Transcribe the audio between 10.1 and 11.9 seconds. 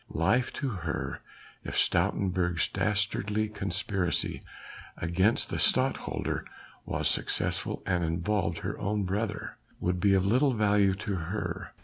of little value to her.